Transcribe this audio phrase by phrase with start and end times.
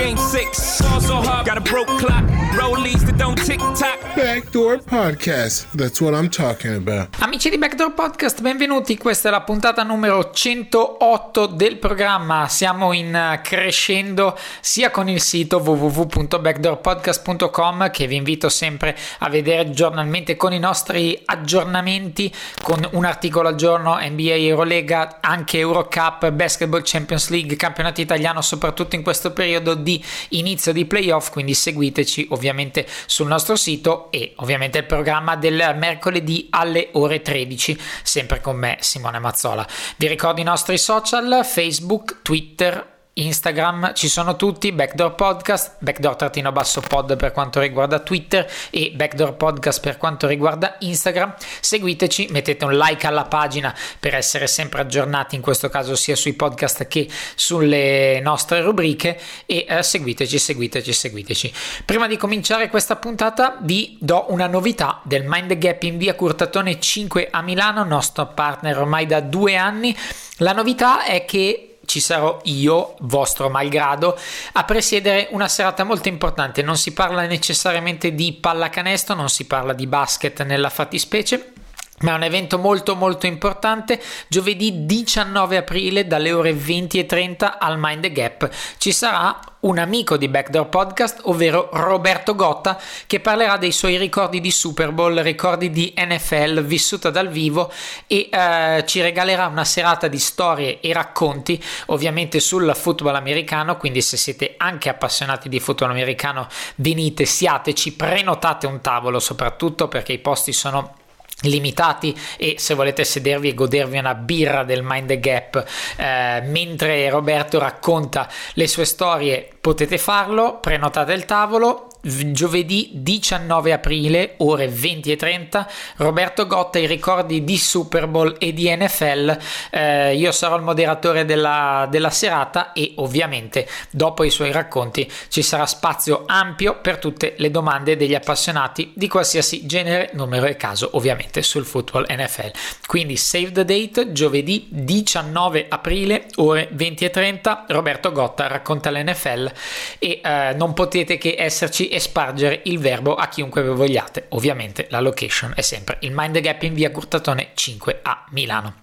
[0.00, 0.80] game six.
[0.80, 2.24] Ball so hard, got a broke clock,
[2.56, 3.98] rollies that don't tick tock.
[4.16, 5.70] Backdoor Podcast.
[5.72, 7.20] That's what I'm talking about.
[7.20, 8.96] Amici di Backdoor Podcast, benvenuti.
[8.96, 12.48] Questa è la puntata numero 108 del programma.
[12.48, 19.68] Siamo in eh, crescendo sia con il sito www.backdoorpodcast.com che vi invito sempre a vedere
[19.70, 26.80] giornalmente con i nostri aggiornamenti con un articolo al giorno NBA Eurolega, anche Eurocup, Basketball
[26.84, 29.89] Champions League, campionato italiano soprattutto in questo periodo di
[30.30, 36.48] inizio di playoff, quindi seguiteci ovviamente sul nostro sito e ovviamente il programma del mercoledì
[36.50, 39.66] alle ore 13, sempre con me Simone Mazzola.
[39.96, 47.32] Vi ricordo i nostri social, Facebook, Twitter, Instagram ci sono tutti, Backdoor Podcast, Backdoor-pod per
[47.32, 51.34] quanto riguarda Twitter e Backdoor Podcast per quanto riguarda Instagram.
[51.60, 56.32] Seguiteci, mettete un like alla pagina per essere sempre aggiornati, in questo caso sia sui
[56.32, 61.54] podcast che sulle nostre rubriche e eh, seguiteci, seguiteci, seguiteci.
[61.84, 66.80] Prima di cominciare questa puntata vi do una novità del Mind Gap in via Curtatone
[66.80, 69.96] 5 a Milano, nostro partner ormai da due anni.
[70.38, 74.16] La novità è che ci sarò io, vostro malgrado,
[74.52, 76.62] a presiedere una serata molto importante.
[76.62, 81.52] Non si parla necessariamente di pallacanestro, non si parla di basket nella fattispecie.
[82.00, 88.02] Ma è un evento molto molto importante, giovedì 19 aprile dalle ore 20.30 al Mind
[88.02, 93.72] the Gap ci sarà un amico di Backdoor Podcast, ovvero Roberto Gotta, che parlerà dei
[93.72, 97.70] suoi ricordi di Super Bowl, ricordi di NFL vissuta dal vivo
[98.06, 104.00] e eh, ci regalerà una serata di storie e racconti, ovviamente sul football americano, quindi
[104.00, 110.18] se siete anche appassionati di football americano venite, siateci, prenotate un tavolo soprattutto perché i
[110.18, 110.94] posti sono
[111.42, 115.64] limitati e se volete sedervi e godervi una birra del Mind the Gap
[115.96, 124.34] eh, mentre Roberto racconta le sue storie potete farlo prenotate il tavolo giovedì 19 aprile
[124.38, 129.38] ore 20 e 30 Roberto Gotta i ricordi di Super Bowl e di NFL
[129.70, 135.42] eh, io sarò il moderatore della, della serata e ovviamente dopo i suoi racconti ci
[135.42, 140.90] sarà spazio ampio per tutte le domande degli appassionati di qualsiasi genere numero e caso
[140.92, 142.50] ovviamente sul football NFL
[142.86, 149.50] quindi save the date giovedì 19 aprile ore 20 e 30 Roberto Gotta racconta l'NFL
[149.98, 154.26] e eh, non potete che esserci e spargere il verbo a chiunque voi vogliate.
[154.30, 158.74] Ovviamente la location è sempre il Mind Gap in via Curtatone 5 a Milano.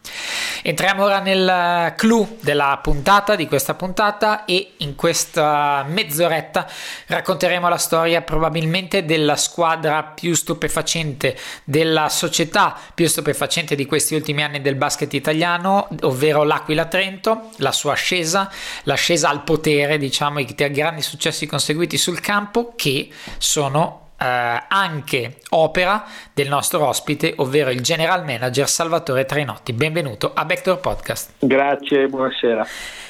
[0.64, 6.68] Entriamo ora nel clou della puntata, di questa puntata e in questa mezz'oretta
[7.08, 14.44] racconteremo la storia probabilmente della squadra più stupefacente, della società più stupefacente di questi ultimi
[14.44, 18.52] anni del basket italiano, ovvero l'Aquila Trento, la sua ascesa,
[18.84, 22.97] l'ascesa al potere, diciamo, i grandi successi conseguiti sul campo che
[23.38, 24.26] sono eh,
[24.68, 29.74] anche opera del nostro ospite, ovvero il general manager Salvatore Trainotti.
[29.74, 31.32] Benvenuto a Backdoor Podcast.
[31.40, 32.66] Grazie, buonasera.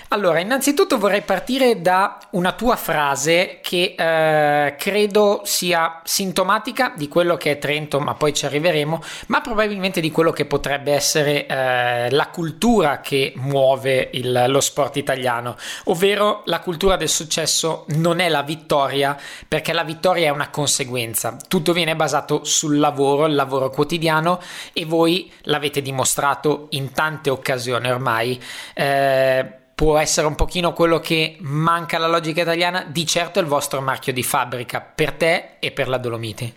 [0.09, 7.35] Allora, innanzitutto vorrei partire da una tua frase che eh, credo sia sintomatica di quello
[7.35, 12.09] che è Trento, ma poi ci arriveremo, ma probabilmente di quello che potrebbe essere eh,
[12.09, 18.29] la cultura che muove il, lo sport italiano, ovvero la cultura del successo non è
[18.29, 23.69] la vittoria, perché la vittoria è una conseguenza, tutto viene basato sul lavoro, il lavoro
[23.69, 24.39] quotidiano
[24.71, 28.41] e voi l'avete dimostrato in tante occasioni ormai.
[28.73, 33.47] Eh, può essere un pochino quello che manca alla logica italiana, di certo è il
[33.47, 36.51] vostro marchio di fabbrica per te e per la Dolomiti.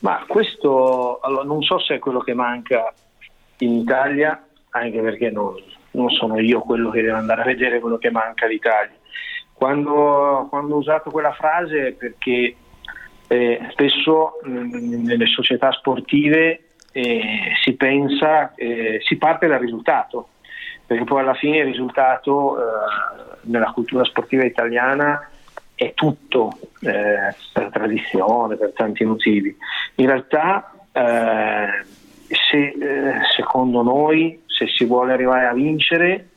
[0.00, 2.92] Ma questo allora, non so se è quello che manca
[3.60, 5.54] in Italia, anche perché non,
[5.92, 8.96] non sono io quello che deve andare a vedere quello che manca all'Italia.
[9.54, 12.56] Quando, quando ho usato quella frase è perché
[13.26, 20.28] eh, spesso mh, nelle società sportive eh, si pensa, eh, si parte dal risultato
[20.90, 22.62] perché poi alla fine il risultato eh,
[23.42, 25.24] nella cultura sportiva italiana
[25.72, 26.50] è tutto
[26.80, 29.56] eh, per tradizione, per tanti motivi.
[29.94, 31.84] In realtà eh,
[32.26, 36.28] se eh, secondo noi, se si vuole arrivare a vincere,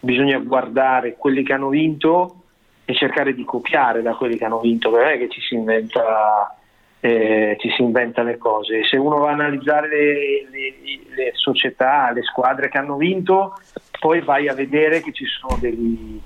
[0.00, 2.44] bisogna guardare quelli che hanno vinto
[2.86, 5.54] e cercare di copiare da quelli che hanno vinto, perché non è che ci si
[5.54, 6.56] inventa,
[7.00, 8.84] eh, ci si inventa le cose.
[8.84, 10.74] Se uno va a analizzare le, le,
[11.14, 13.52] le, società, le squadre che hanno vinto,
[13.98, 16.20] poi vai a vedere che ci sono dei,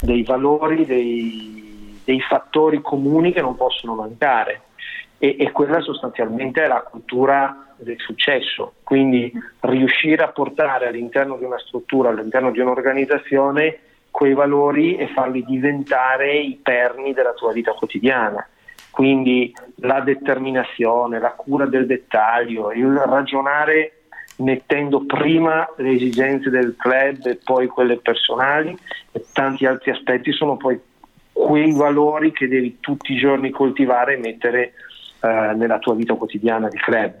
[0.00, 4.62] dei valori, dei, dei fattori comuni che non possono mancare
[5.18, 9.30] e, e quella sostanzialmente è la cultura del successo, quindi
[9.60, 13.80] riuscire a portare all'interno di una struttura, all'interno di un'organizzazione
[14.10, 18.46] quei valori e farli diventare i perni della tua vita quotidiana.
[18.90, 23.95] Quindi la determinazione, la cura del dettaglio, il ragionare
[24.36, 28.76] mettendo prima le esigenze del club e poi quelle personali
[29.12, 30.78] e tanti altri aspetti sono poi
[31.32, 34.72] quei valori che devi tutti i giorni coltivare e mettere
[35.20, 37.14] eh, nella tua vita quotidiana di club.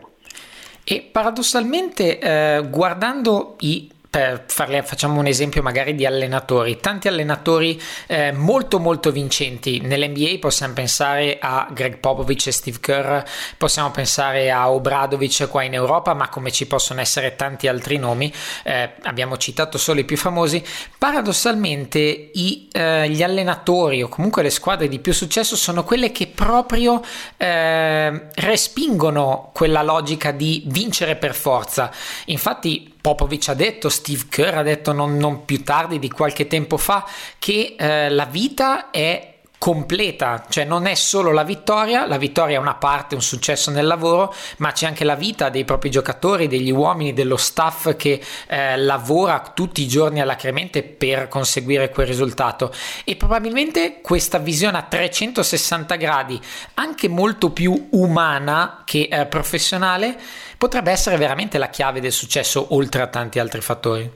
[0.88, 7.78] E paradossalmente, eh, guardando i per farle, facciamo un esempio magari di allenatori, tanti allenatori
[8.06, 9.78] eh, molto molto vincenti.
[9.80, 13.20] nell'NBA possiamo pensare a Greg Popovich e Steve Kerr,
[13.58, 18.32] possiamo pensare a Obradovic qua in Europa, ma come ci possono essere tanti altri nomi,
[18.62, 20.64] eh, abbiamo citato solo i più famosi,
[20.96, 21.98] paradossalmente
[22.32, 27.02] i, eh, gli allenatori o comunque le squadre di più successo sono quelle che proprio
[27.36, 31.92] eh, respingono quella logica di vincere per forza.
[32.24, 36.76] Infatti Popovic ha detto, Steve Kerr ha detto non, non più tardi di qualche tempo
[36.76, 37.06] fa
[37.38, 42.60] che eh, la vita è completa, cioè non è solo la vittoria, la vittoria è
[42.60, 46.70] una parte, un successo nel lavoro, ma c'è anche la vita dei propri giocatori, degli
[46.70, 52.72] uomini, dello staff che eh, lavora tutti i giorni alacremente per conseguire quel risultato.
[53.04, 56.40] E probabilmente questa visione a 360 gradi,
[56.74, 60.18] anche molto più umana che eh, professionale,
[60.56, 64.10] potrebbe essere veramente la chiave del successo oltre a tanti altri fattori.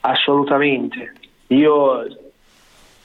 [0.00, 1.12] Assolutamente.
[1.48, 2.04] Io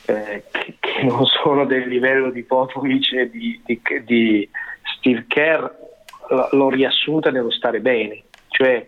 [0.06, 4.50] eh, che, non sono del livello di Popovic e di, di, di
[4.98, 5.66] Steve Kerr,
[6.52, 8.24] l'ho riassunta nello stare bene.
[8.48, 8.88] Cioè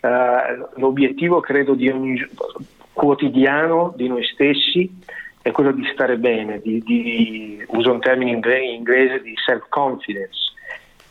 [0.00, 2.20] eh, l'obiettivo credo di ogni
[2.92, 4.90] quotidiano di noi stessi
[5.40, 8.36] è quello di stare bene, di, di uso un termine in
[8.74, 10.51] inglese di self-confidence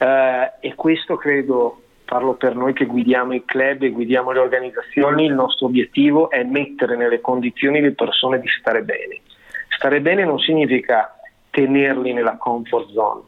[0.02, 5.26] eh, e questo credo, parlo per noi che guidiamo i club e guidiamo le organizzazioni,
[5.26, 9.20] il nostro obiettivo è mettere nelle condizioni le persone di stare bene.
[9.70, 11.20] Stare bene non significa
[11.52, 13.22] tenerli nella comfort zone,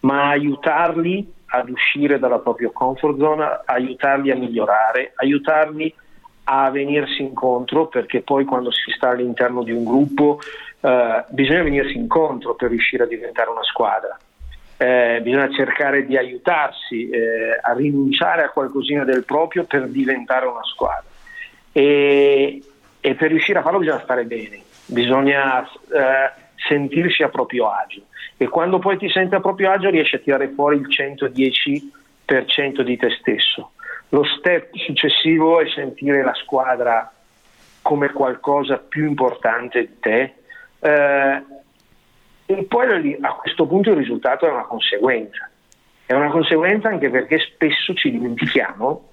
[0.00, 5.94] ma aiutarli ad uscire dalla propria comfort zone, aiutarli a migliorare, aiutarli
[6.44, 10.40] a venirsi incontro perché poi quando si sta all'interno di un gruppo
[10.80, 14.18] eh, bisogna venirsi incontro per riuscire a diventare una squadra
[14.78, 20.62] eh, bisogna cercare di aiutarsi eh, a rinunciare a qualcosina del proprio per diventare una
[20.62, 21.04] squadra.
[21.72, 22.62] E,
[23.00, 26.30] e per riuscire a farlo bisogna stare bene, bisogna eh,
[26.68, 28.02] sentirsi a proprio agio.
[28.36, 32.96] E quando poi ti senti a proprio agio riesci a tirare fuori il 110% di
[32.96, 33.72] te stesso.
[34.10, 37.12] Lo step successivo è sentire la squadra
[37.82, 40.34] come qualcosa più importante di te.
[42.50, 45.50] E poi a questo punto il risultato è una conseguenza.
[46.06, 49.10] È una conseguenza anche perché spesso ci dimentichiamo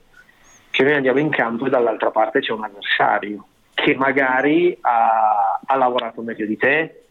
[0.72, 5.76] che noi andiamo in campo e dall'altra parte c'è un avversario che magari ha, ha
[5.76, 7.04] lavorato meglio di te,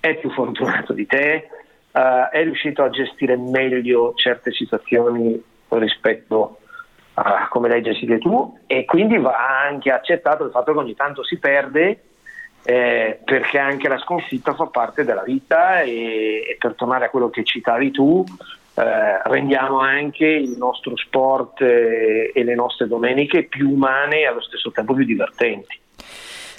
[0.00, 1.48] è più fortunato di te,
[1.92, 6.58] uh, è riuscito a gestire meglio certe situazioni rispetto
[7.14, 10.94] a come le hai gestite tu e quindi va anche accettato il fatto che ogni
[10.94, 12.02] tanto si perde
[12.64, 17.28] eh, perché anche la sconfitta fa parte della vita e, e per tornare a quello
[17.28, 18.24] che citavi tu,
[18.74, 24.42] eh, rendiamo anche il nostro sport eh, e le nostre domeniche più umane e allo
[24.42, 25.78] stesso tempo più divertenti.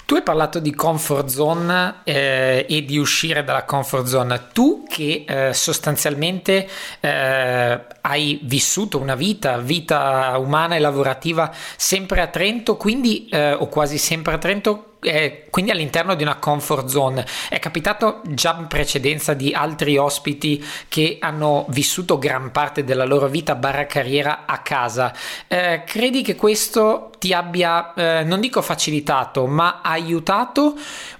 [0.06, 4.40] Tu hai parlato di comfort zone eh, e di uscire dalla comfort zone.
[4.52, 6.68] Tu che eh, sostanzialmente
[7.00, 13.66] eh, hai vissuto una vita, vita umana e lavorativa sempre a Trento, quindi eh, o
[13.66, 17.26] quasi sempre a Trento, eh, quindi all'interno di una comfort zone.
[17.48, 23.28] È capitato già in precedenza di altri ospiti che hanno vissuto gran parte della loro
[23.28, 25.12] vita barra carriera a casa.
[25.46, 30.74] Eh, credi che questo ti abbia, eh, non dico facilitato, ma aiutato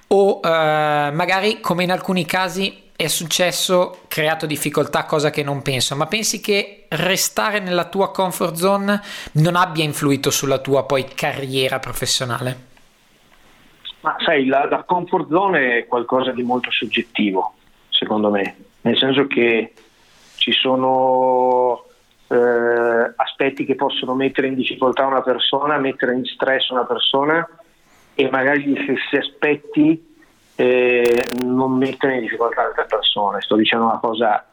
[0.08, 5.94] o eh, magari come in alcuni casi è successo, creato difficoltà, cosa che non penso,
[5.96, 9.02] ma pensi che restare nella tua comfort zone
[9.32, 12.65] non abbia influito sulla tua poi carriera professionale?
[14.06, 17.54] Ma sai, la, la comfort zone è qualcosa di molto soggettivo,
[17.88, 19.72] secondo me, nel senso che
[20.36, 21.86] ci sono
[22.28, 27.48] eh, aspetti che possono mettere in difficoltà una persona, mettere in stress una persona
[28.14, 30.14] e magari gli stessi aspetti
[30.54, 33.40] eh, non mettere in difficoltà altre persone.
[33.40, 34.46] Sto dicendo una cosa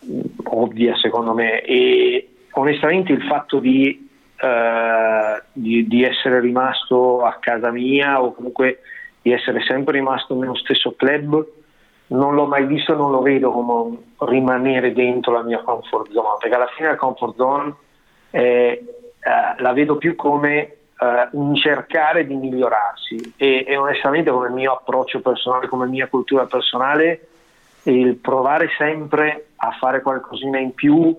[0.00, 4.09] mh, ovvia secondo me e onestamente il fatto di,
[4.40, 8.80] eh, di, di, essere rimasto a casa mia o comunque
[9.22, 11.46] di essere sempre rimasto nello stesso club
[12.08, 16.36] non l'ho mai visto e non lo vedo come rimanere dentro la mia comfort zone
[16.40, 17.74] perché alla fine la comfort zone
[18.30, 18.84] eh,
[19.58, 20.58] la vedo più come
[21.00, 26.46] eh, un cercare di migliorarsi e, e, onestamente come mio approccio personale, come mia cultura
[26.46, 27.28] personale,
[27.84, 31.14] il provare sempre a fare qualcosina in più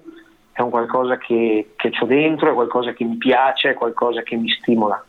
[0.61, 4.35] è un qualcosa che, che ho dentro, è qualcosa che mi piace, è qualcosa che
[4.35, 5.03] mi stimola.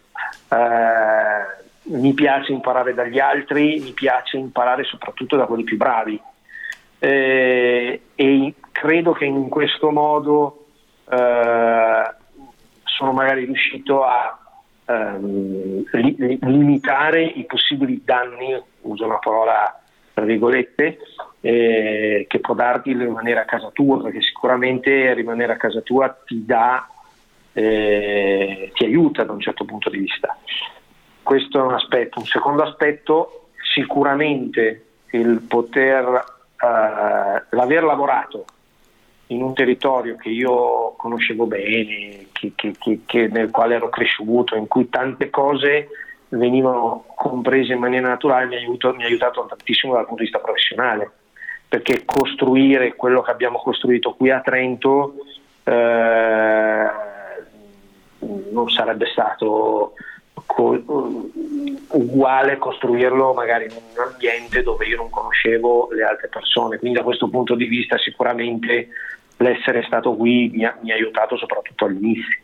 [0.49, 6.21] Eh, mi piace imparare dagli altri, mi piace imparare soprattutto da quelli più bravi
[7.05, 10.67] eh, e credo che in questo modo
[11.11, 12.15] eh,
[12.85, 14.39] sono magari riuscito a
[14.87, 19.81] ehm, li, limitare i possibili danni, uso una parola
[20.15, 20.99] tra virgolette,
[21.45, 26.45] eh, che può darti rimanere a casa tua, perché sicuramente rimanere a casa tua ti
[26.47, 26.89] dà,
[27.53, 30.39] eh, ti aiuta da un certo punto di vista.
[31.23, 32.21] Questo è un aspetto.
[32.21, 36.25] Un secondo aspetto, sicuramente il poter,
[36.57, 38.45] eh, l'aver lavorato
[39.27, 44.69] in un territorio che io conoscevo bene, che, che, che, nel quale ero cresciuto, in
[44.69, 45.89] cui tante cose
[46.29, 51.11] venivano comprese in maniera naturale, mi ha aiutato tantissimo dal punto di vista professionale,
[51.73, 55.15] perché costruire quello che abbiamo costruito qui a Trento
[55.65, 56.87] eh,
[58.51, 59.95] non sarebbe stato
[60.45, 61.31] co-
[61.89, 67.05] uguale costruirlo magari in un ambiente dove io non conoscevo le altre persone, quindi da
[67.05, 68.89] questo punto di vista sicuramente
[69.39, 72.39] l'essere stato qui mi ha, mi ha aiutato soprattutto all'inizio.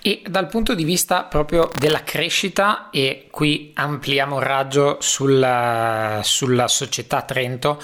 [0.00, 6.68] E dal punto di vista proprio della crescita, e qui ampliamo il raggio sulla, sulla
[6.68, 7.80] società Trento,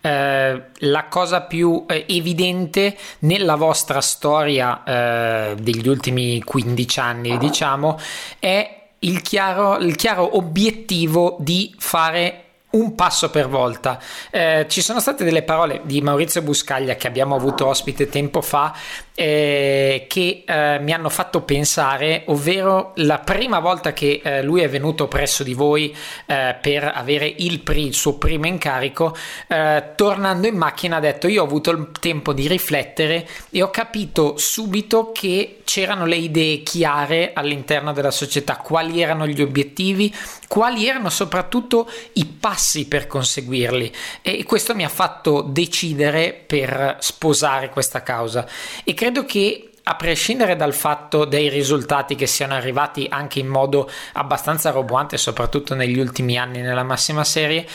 [0.00, 7.98] eh, la cosa più eh, evidente nella vostra storia eh, degli ultimi 15 anni, diciamo,
[8.38, 13.98] è il chiaro, il chiaro obiettivo di fare un passo per volta.
[14.30, 18.74] Eh, ci sono state delle parole di Maurizio Buscaglia che abbiamo avuto ospite tempo fa
[19.20, 24.68] eh, che eh, mi hanno fatto pensare, ovvero la prima volta che eh, lui è
[24.68, 25.92] venuto presso di voi
[26.26, 29.16] eh, per avere il, pri- il, suo primo incarico,
[29.48, 33.70] eh, tornando in macchina ha detto io ho avuto il tempo di riflettere e ho
[33.70, 40.14] capito subito che c'erano le idee chiare all'interno della società, quali erano gli obiettivi,
[40.46, 43.92] quali erano soprattutto i passi per conseguirli?
[44.22, 48.46] E questo mi ha fatto decidere per sposare questa causa.
[48.84, 53.46] E credo credo che a prescindere dal fatto dei risultati che siano arrivati anche in
[53.46, 57.66] modo abbastanza roboante, soprattutto negli ultimi anni nella massima serie,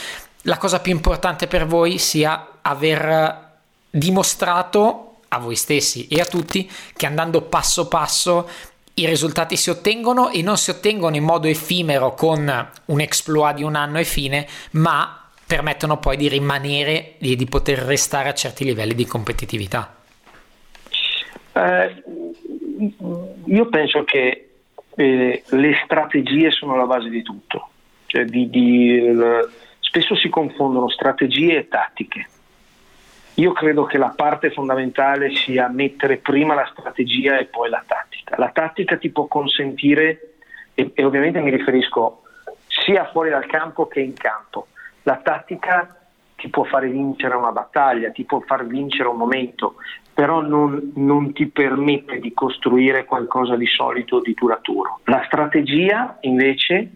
[0.44, 3.52] la cosa più importante per voi sia aver
[3.90, 8.48] dimostrato a voi stessi e a tutti che andando passo passo
[8.96, 13.63] i risultati si ottengono e non si ottengono in modo effimero con un exploit di
[13.63, 18.63] un anno e fine, ma permettono poi di rimanere e di poter restare a certi
[18.66, 20.02] livelli di competitività.
[21.53, 22.03] Eh,
[23.45, 24.50] io penso che
[24.95, 27.69] eh, le strategie sono la base di tutto.
[28.05, 32.27] Cioè, di, di, l, spesso si confondono strategie e tattiche.
[33.36, 38.36] Io credo che la parte fondamentale sia mettere prima la strategia e poi la tattica.
[38.38, 40.36] La tattica ti può consentire,
[40.75, 42.22] e, e ovviamente mi riferisco
[42.67, 44.67] sia fuori dal campo che in campo,
[45.03, 45.95] la tattica
[46.36, 49.75] ti può fare vincere una battaglia, ti può far vincere un momento,
[50.13, 55.00] però non, non, ti permette di costruire qualcosa di solido, di duraturo.
[55.05, 56.91] La strategia invece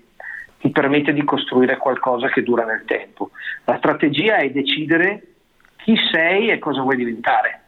[0.59, 3.31] ti permette di costruire qualcosa che dura nel tempo.
[3.65, 5.23] La strategia è decidere
[5.77, 7.61] chi sei e cosa vuoi diventare.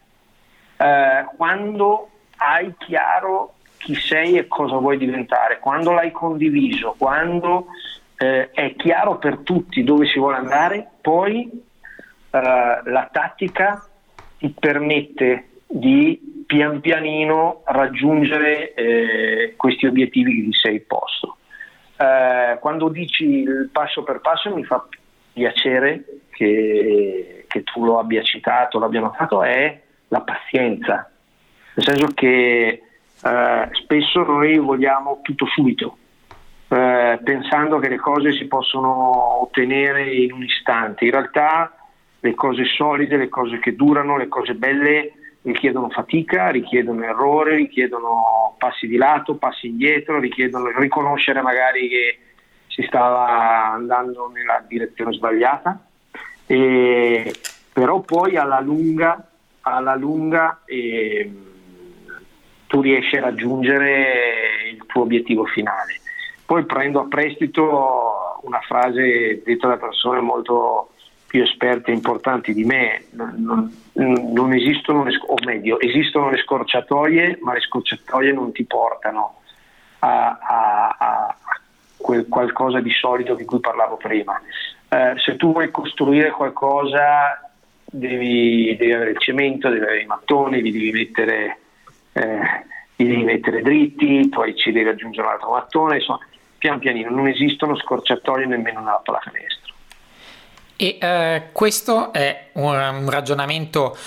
[0.78, 7.68] Eh, quando hai chiaro chi sei e cosa vuoi diventare, quando l'hai condiviso, quando
[8.18, 11.50] eh, è chiaro per tutti dove si vuole andare, poi
[12.32, 13.89] eh, la tattica
[14.40, 21.38] ti permette di pian pianino raggiungere eh, questi obiettivi che ti sei posto.
[21.98, 24.88] Eh, quando dici il passo per passo mi fa
[25.34, 31.12] piacere che, che tu lo abbia citato, l'abbia notato, è la pazienza,
[31.76, 32.82] nel senso che
[33.22, 35.98] eh, spesso noi vogliamo tutto subito,
[36.70, 41.06] eh, pensando che le cose si possono ottenere in un istante.
[41.06, 41.74] In realtà
[42.22, 48.56] le cose solide, le cose che durano, le cose belle richiedono fatica, richiedono errori, richiedono
[48.58, 52.20] passi di lato, passi indietro, richiedono riconoscere magari che
[52.68, 55.86] si stava andando nella direzione sbagliata,
[56.46, 57.34] e,
[57.72, 59.30] però poi alla lunga,
[59.62, 61.32] alla lunga eh,
[62.68, 65.96] tu riesci a raggiungere il tuo obiettivo finale.
[66.46, 70.92] Poi prendo a prestito una frase detta da persone molto
[71.30, 77.38] più esperte e importanti di me, non, non esistono, le, o meglio, esistono le scorciatoie,
[77.44, 79.42] ma le scorciatoie non ti portano
[80.00, 81.38] a, a, a
[81.96, 84.42] quel qualcosa di solido di cui parlavo prima.
[84.90, 87.52] Eh, se tu vuoi costruire qualcosa
[87.86, 91.60] devi, devi, avere il cemento, devi avere i mattoni, li devi mettere,
[92.14, 96.26] eh, li devi mettere dritti, poi ci devi aggiungere un altro mattone, insomma,
[96.58, 99.69] pian pianino, non esistono scorciatoie nemmeno nella pallacanestro.
[100.82, 103.98] E eh, questo è un, un ragionamento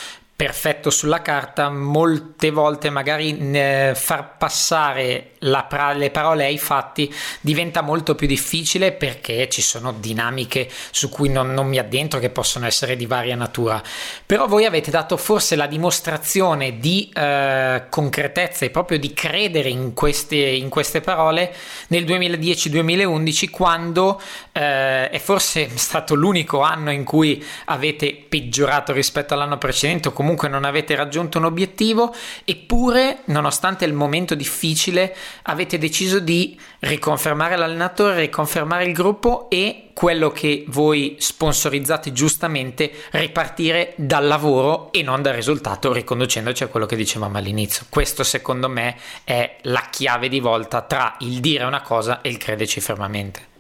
[0.43, 5.33] perfetto sulla carta, molte volte magari eh, far passare
[5.69, 11.29] pra- le parole ai fatti diventa molto più difficile perché ci sono dinamiche su cui
[11.29, 13.83] non, non, mi addentro che possono essere di varia natura.
[14.25, 19.95] Però voi avete dato forse la dimostrazione di eh, concretezza e proprio di credere in
[19.95, 21.55] queste, in queste parole
[21.89, 24.21] nel 2010-2011 quando
[24.53, 30.31] eh, è forse stato l'unico anno in cui avete peggiorato rispetto all'anno precedente o comunque
[30.33, 37.57] comunque non avete raggiunto un obiettivo, eppure, nonostante il momento difficile, avete deciso di riconfermare
[37.57, 45.21] l'allenatore, riconfermare il gruppo e quello che voi sponsorizzate giustamente, ripartire dal lavoro e non
[45.21, 47.85] dal risultato, riconducendoci a quello che dicevamo all'inizio.
[47.91, 52.39] Questo secondo me è la chiave di volta tra il dire una cosa e il
[52.39, 53.51] crederci fermamente.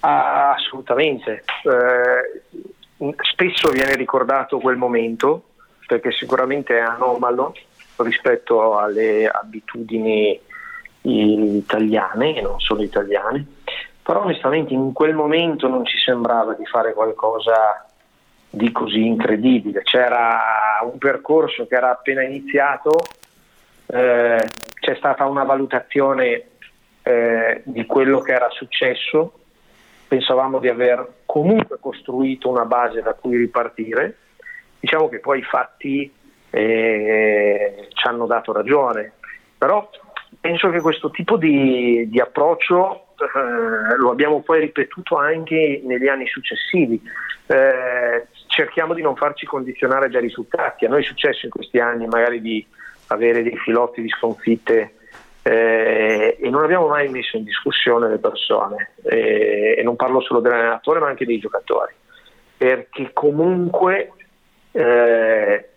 [0.00, 1.44] Ah, assolutamente.
[1.62, 2.68] Eh,
[3.20, 5.44] spesso viene ricordato quel momento
[5.86, 7.54] perché sicuramente è anomalo
[7.96, 10.38] rispetto alle abitudini
[11.02, 13.44] italiane e non solo italiane,
[14.02, 17.86] però onestamente in quel momento non ci sembrava di fare qualcosa
[18.48, 22.98] di così incredibile, c'era un percorso che era appena iniziato,
[23.86, 24.48] eh,
[24.80, 26.44] c'è stata una valutazione
[27.02, 29.39] eh, di quello che era successo
[30.10, 34.16] pensavamo di aver comunque costruito una base da cui ripartire.
[34.80, 36.12] Diciamo che poi i fatti
[36.50, 39.12] eh, ci hanno dato ragione,
[39.56, 39.88] però
[40.40, 46.26] penso che questo tipo di, di approccio eh, lo abbiamo poi ripetuto anche negli anni
[46.26, 47.00] successivi.
[47.46, 50.86] Eh, cerchiamo di non farci condizionare dai risultati.
[50.86, 52.66] A noi è successo in questi anni magari di
[53.06, 54.94] avere dei filotti di sconfitte
[55.50, 58.92] eh, e non abbiamo mai messo in discussione le persone.
[59.02, 61.92] Eh, e non parlo solo dell'allenatore ma anche dei giocatori.
[62.56, 64.12] Perché comunque
[64.70, 65.68] eh,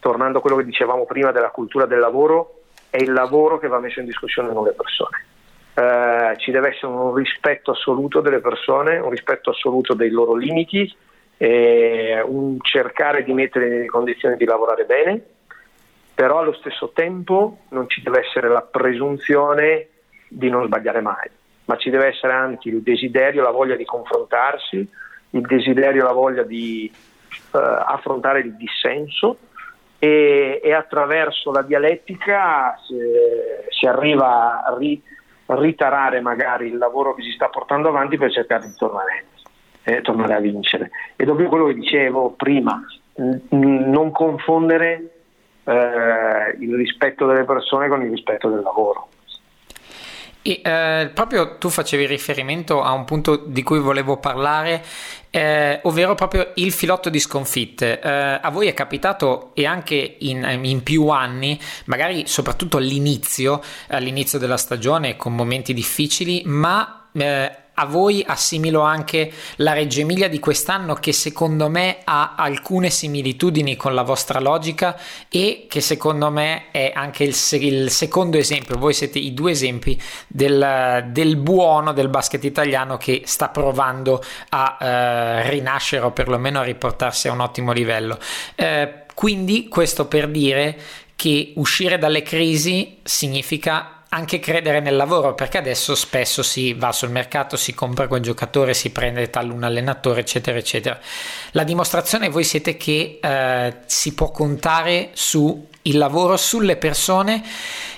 [0.00, 3.78] tornando a quello che dicevamo prima della cultura del lavoro è il lavoro che va
[3.78, 5.24] messo in discussione non le persone.
[5.74, 10.92] Eh, ci deve essere un rispetto assoluto delle persone un rispetto assoluto dei loro limiti
[11.36, 15.22] un cercare di mettere nelle condizioni di lavorare bene
[16.14, 19.88] però allo stesso tempo non ci deve essere la presunzione
[20.28, 21.28] di non sbagliare mai,
[21.64, 24.88] ma ci deve essere anche il desiderio, la voglia di confrontarsi,
[25.30, 26.90] il desiderio, la voglia di
[27.52, 29.38] uh, affrontare il dissenso
[29.98, 32.96] e, e, attraverso la dialettica si,
[33.70, 35.02] si arriva a ri,
[35.46, 39.24] ritarare magari il lavoro che si sta portando avanti per cercare di tornare,
[39.82, 40.90] eh, tornare a vincere.
[41.16, 42.80] E dopo quello che dicevo prima,
[43.16, 43.40] n-
[43.90, 45.13] non confondere
[45.64, 49.08] eh, il rispetto delle persone con il rispetto del lavoro.
[50.46, 54.84] E eh, proprio tu facevi riferimento a un punto di cui volevo parlare,
[55.30, 57.98] eh, ovvero proprio il filotto di sconfitte.
[57.98, 64.38] Eh, a voi è capitato e anche in, in, più anni, magari soprattutto all'inizio, all'inizio
[64.38, 70.38] della stagione con momenti difficili, ma eh, a voi assimilo anche la Reggio Emilia di
[70.38, 76.70] quest'anno che secondo me ha alcune similitudini con la vostra logica e che secondo me
[76.70, 82.08] è anche il, il secondo esempio, voi siete i due esempi del, del, buono del
[82.08, 87.72] basket italiano che sta provando a eh, rinascere o perlomeno a riportarsi a un ottimo
[87.72, 88.18] livello.
[88.54, 90.76] Eh, quindi questo per dire
[91.16, 97.10] che uscire dalle crisi significa anche credere nel lavoro, perché adesso spesso si va sul
[97.10, 100.98] mercato, si compra quel giocatore, si prende talun allenatore, eccetera, eccetera.
[101.50, 107.42] La dimostrazione voi siete che eh, si può contare su il lavoro sulle persone.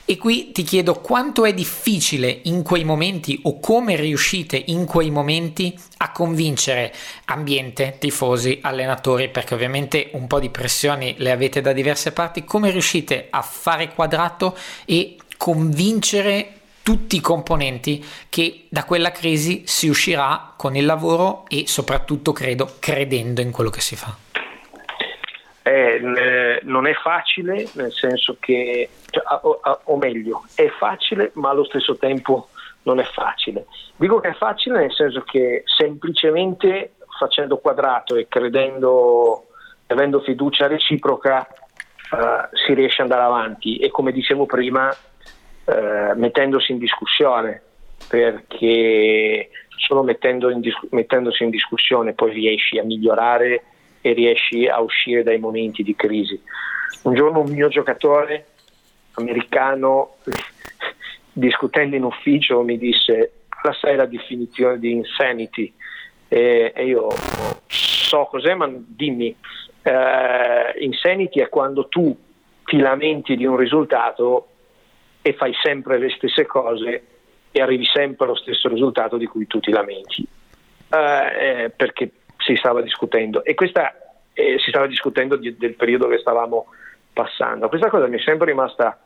[0.09, 5.11] E qui ti chiedo quanto è difficile in quei momenti o come riuscite in quei
[5.11, 11.72] momenti a convincere ambiente, tifosi, allenatori, perché ovviamente un po' di pressioni le avete da
[11.72, 19.11] diverse parti, come riuscite a fare quadrato e convincere tutti i componenti che da quella
[19.11, 24.14] crisi si uscirà con il lavoro e soprattutto credo credendo in quello che si fa.
[25.62, 31.64] Eh, non è facile, nel senso che, cioè, o, o, meglio, è facile, ma allo
[31.64, 32.51] stesso tempo
[32.83, 33.66] non è facile.
[33.96, 39.49] Dico che è facile nel senso che semplicemente facendo quadrato e credendo,
[39.88, 41.49] avendo fiducia reciproca,
[42.12, 44.94] uh, si riesce ad andare avanti e come dicevo prima,
[45.66, 47.62] uh, mettendosi in discussione,
[48.09, 53.62] perché solo mettendo in dis- mettendosi in discussione poi riesci a migliorare
[54.00, 56.40] e riesci a uscire dai momenti di crisi.
[57.02, 58.46] Un giorno un mio giocatore
[59.14, 60.16] americano,
[61.33, 65.72] discutendo in ufficio, mi disse: La sai la definizione di insanity?
[66.29, 67.09] E, e io
[67.66, 69.35] so cos'è, ma dimmi.
[69.87, 72.16] Uh, insanity è quando tu
[72.64, 74.48] ti lamenti di un risultato
[75.26, 77.04] e fai sempre le stesse cose
[77.50, 80.24] e arrivi sempre allo stesso risultato di cui tu ti lamenti.
[80.88, 83.92] Uh, eh, perché si stava discutendo e questa
[84.32, 86.66] eh, si stava discutendo di, del periodo che stavamo
[87.12, 87.66] passando.
[87.66, 89.00] Questa cosa mi è sempre rimasta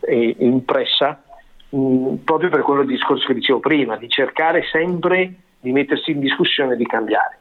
[0.00, 1.22] eh, impressa
[1.70, 6.20] mh, mm, proprio per quello discorso che dicevo prima, di cercare sempre di mettersi in
[6.20, 7.38] discussione e di cambiare.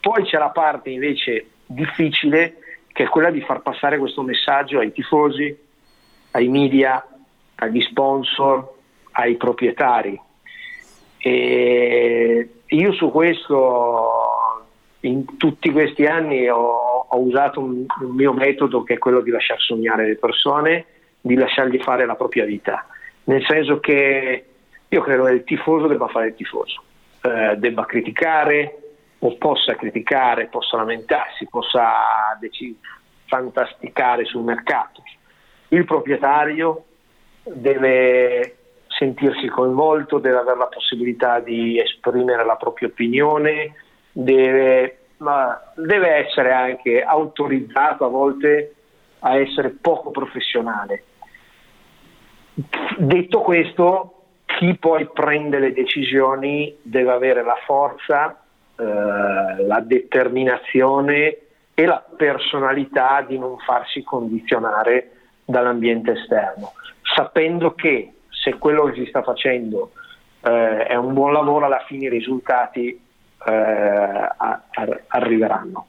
[0.00, 2.54] Poi c'è la parte invece difficile
[2.90, 5.54] che è quella di far passare questo messaggio ai tifosi,
[6.30, 7.04] ai media,
[7.60, 8.72] agli sponsor,
[9.12, 10.20] ai proprietari.
[11.18, 14.66] E io su questo
[15.00, 19.30] in tutti questi anni ho, ho usato un, un, mio metodo che è quello di
[19.30, 20.86] lasciar sognare le persone,
[21.20, 22.86] di lasciargli fare la propria vita,
[23.24, 24.44] nel senso che
[24.88, 26.82] io credo che il tifoso debba fare il tifoso,
[27.22, 28.78] eh, debba criticare
[29.18, 32.74] o possa criticare, possa lamentarsi, possa dec-
[33.26, 35.02] fantasticare sul mercato.
[35.68, 36.84] Il proprietario
[37.44, 43.74] deve sentirsi coinvolto, deve avere la possibilità di esprimere la propria opinione,
[44.12, 44.98] deve,
[45.76, 48.74] deve essere anche autorizzato a volte
[49.20, 51.04] a essere poco professionale.
[52.98, 58.38] Detto questo, chi poi prende le decisioni deve avere la forza,
[58.76, 61.38] eh, la determinazione
[61.74, 65.19] e la personalità di non farsi condizionare
[65.50, 66.72] dall'ambiente esterno,
[67.14, 69.92] sapendo che se quello che si sta facendo
[70.42, 72.88] eh, è un buon lavoro, alla fine i risultati
[73.44, 75.88] eh, a, a, arriveranno.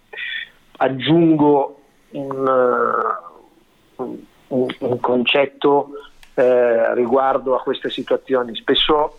[0.77, 1.79] Aggiungo
[2.11, 2.47] un,
[3.97, 5.89] uh, un, un concetto
[6.33, 8.55] eh, riguardo a queste situazioni.
[8.55, 9.17] Spesso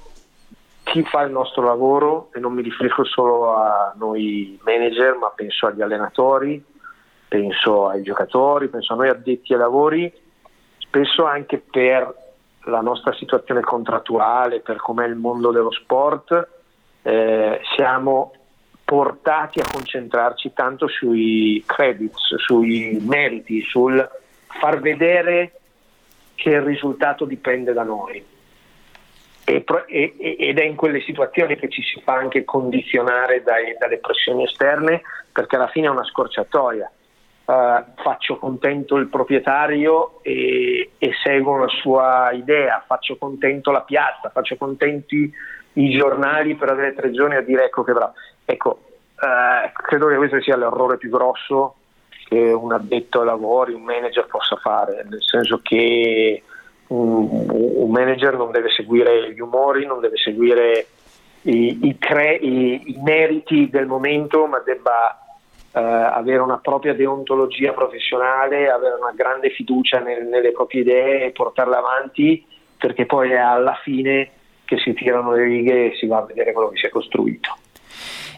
[0.83, 5.67] chi fa il nostro lavoro, e non mi riferisco solo a noi manager, ma penso
[5.67, 6.63] agli allenatori,
[7.29, 10.13] penso ai giocatori, penso a noi addetti ai lavori,
[10.93, 12.15] spesso anche per
[12.65, 16.49] la nostra situazione contrattuale, per com'è il mondo dello sport,
[17.01, 18.35] eh, siamo
[18.85, 24.07] portati a concentrarci tanto sui credits, sui meriti, sul
[24.61, 25.53] far vedere
[26.35, 28.23] che il risultato dipende da noi.
[29.45, 33.97] E, e, ed è in quelle situazioni che ci si fa anche condizionare dai, dalle
[33.97, 35.01] pressioni esterne
[35.33, 36.91] perché alla fine è una scorciatoia.
[37.53, 44.31] Uh, faccio contento il proprietario e, e, seguo la sua idea, faccio contento la piazza,
[44.31, 45.31] faccio contenti
[45.75, 48.15] i giornali per avere tre giorni a dire ecco che bravo.
[48.47, 48.81] Ecco,
[49.17, 51.75] eh, credo che questo sia l'errore più grosso
[52.27, 56.43] che un addetto ai lavori, un manager possa fare, nel senso che
[56.87, 60.87] un, un manager non deve seguire gli umori, non deve seguire
[61.43, 65.22] i, i, cre- i, i meriti del momento, ma debba
[65.73, 71.31] Uh, avere una propria deontologia professionale, avere una grande fiducia nel, nelle proprie idee e
[71.31, 72.45] portarle avanti,
[72.77, 74.31] perché poi è alla fine
[74.67, 77.57] che si tirano le righe e si va a vedere quello che si è costruito.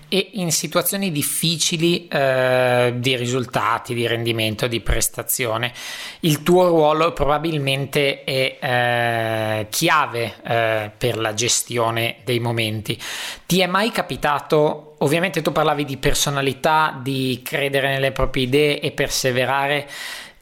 [0.09, 5.73] E in situazioni difficili eh, di risultati, di rendimento, di prestazione,
[6.21, 12.97] il tuo ruolo probabilmente è eh, chiave eh, per la gestione dei momenti.
[13.45, 18.91] Ti è mai capitato, ovviamente tu parlavi di personalità, di credere nelle proprie idee e
[18.91, 19.89] perseverare,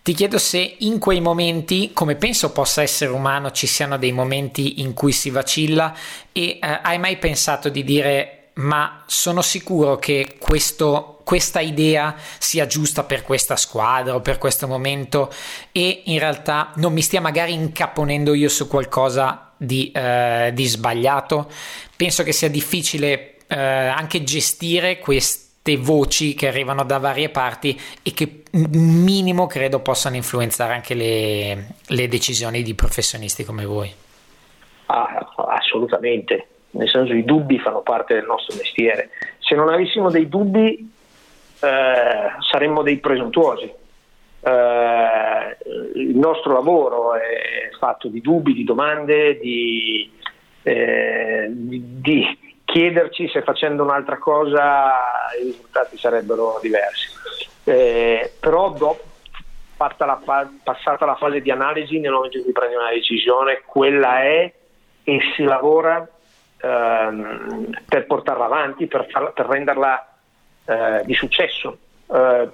[0.02, 4.80] Ti chiedo se in quei momenti, come penso possa essere umano, ci siano dei momenti
[4.80, 5.94] in cui si vacilla
[6.32, 12.66] e eh, hai mai pensato di dire ma sono sicuro che questo, questa idea sia
[12.66, 15.32] giusta per questa squadra o per questo momento
[15.70, 21.48] e in realtà non mi stia magari incaponendo io su qualcosa di, eh, di sbagliato.
[21.94, 28.12] Penso che sia difficile eh, anche gestire queste voci che arrivano da varie parti e
[28.12, 33.92] che minimo credo possano influenzare anche le, le decisioni di professionisti come voi.
[34.86, 39.10] Ah, assolutamente, nel senso i dubbi fanno parte del nostro mestiere.
[39.38, 40.90] Se non avessimo dei dubbi
[41.60, 43.70] eh, saremmo dei presuntuosi.
[44.44, 45.56] Eh,
[45.94, 50.10] il nostro lavoro è fatto di dubbi, di domande, di,
[50.62, 54.94] eh, di, di chiederci se facendo un'altra cosa
[55.38, 57.08] i risultati sarebbero diversi.
[57.64, 59.02] Eh, però dopo,
[59.76, 64.52] la, passata la fase di analisi, nel momento in cui prendi una decisione, quella è
[65.04, 66.08] e si lavora
[66.60, 70.08] ehm, per portarla avanti, per, farla, per renderla
[70.64, 71.76] eh, di successo.
[72.10, 72.48] Eh,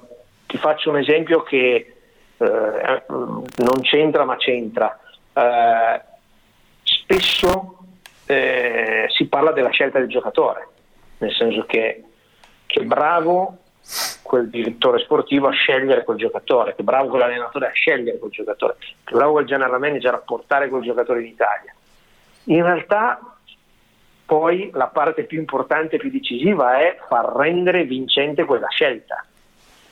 [0.46, 1.94] ti faccio un esempio che
[2.38, 4.98] eh, non c'entra ma c'entra.
[5.32, 6.00] Eh,
[6.82, 7.77] spesso
[9.18, 10.68] si parla della scelta del giocatore,
[11.18, 12.04] nel senso che,
[12.66, 13.58] che bravo
[14.22, 19.14] quel direttore sportivo a scegliere quel giocatore, che bravo quell'allenatore a scegliere quel giocatore, che
[19.14, 21.74] bravo quel general manager a portare quel giocatore in Italia.
[22.44, 23.18] In realtà
[24.24, 29.24] poi la parte più importante e più decisiva è far rendere vincente quella scelta.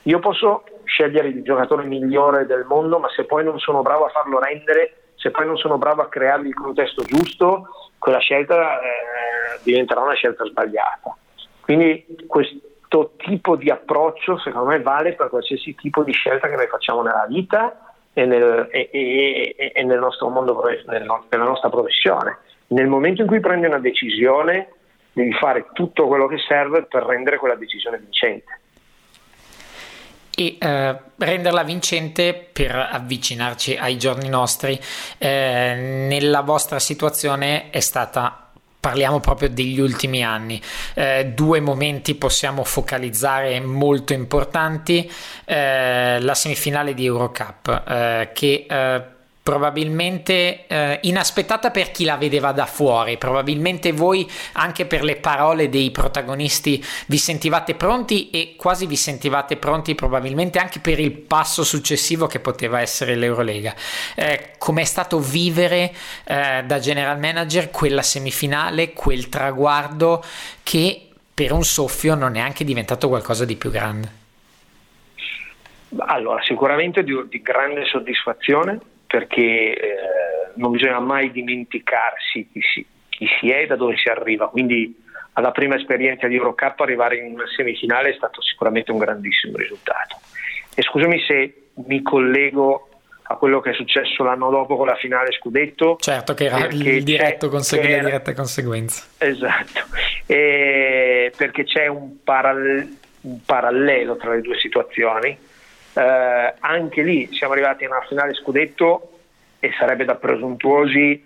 [0.02, 4.10] Io posso scegliere il giocatore migliore del mondo, ma se poi non sono bravo a
[4.10, 9.58] farlo rendere, se poi non sono bravo a creargli il contesto giusto, quella scelta eh,
[9.62, 11.16] diventerà una scelta sbagliata.
[11.60, 16.68] Quindi questo tipo di approccio secondo me vale per qualsiasi tipo di scelta che noi
[16.68, 22.38] facciamo nella vita e nel, e, e, e nel nostro mondo, nella nostra professione.
[22.68, 24.72] Nel momento in cui prendi una decisione
[25.12, 28.60] devi fare tutto quello che serve per rendere quella decisione vincente
[30.36, 34.78] e eh, renderla vincente per avvicinarci ai giorni nostri.
[35.16, 38.42] Eh, nella vostra situazione è stata
[38.78, 40.62] parliamo proprio degli ultimi anni.
[40.94, 45.10] Eh, due momenti possiamo focalizzare molto importanti.
[45.44, 49.15] Eh, la semifinale di Eurocup, eh, che eh,
[49.46, 55.68] probabilmente eh, inaspettata per chi la vedeva da fuori, probabilmente voi anche per le parole
[55.68, 61.62] dei protagonisti vi sentivate pronti e quasi vi sentivate pronti probabilmente anche per il passo
[61.62, 63.72] successivo che poteva essere l'Eurolega.
[64.16, 70.24] Eh, com'è stato vivere eh, da general manager quella semifinale, quel traguardo
[70.64, 74.10] che per un soffio non è anche diventato qualcosa di più grande?
[75.98, 79.96] Allora, sicuramente di, di grande soddisfazione perché eh,
[80.54, 84.48] non bisogna mai dimenticarsi chi si, chi si, è e da dove si arriva.
[84.48, 85.02] Quindi
[85.34, 90.18] alla prima esperienza di Eurocup arrivare in una semifinale è stato sicuramente un grandissimo risultato.
[90.74, 92.88] E scusami se mi collego
[93.28, 95.96] a quello che è successo l'anno dopo con la finale Scudetto.
[96.00, 99.04] Certo, che era il diretto consegu- la diretta conseguenza.
[99.18, 99.80] Esatto,
[100.26, 102.88] e perché c'è un, parallelo,
[103.22, 105.36] un parallelo tra le due situazioni
[105.96, 109.10] eh, anche lì siamo arrivati a una finale scudetto
[109.58, 111.24] e sarebbe da presuntuosi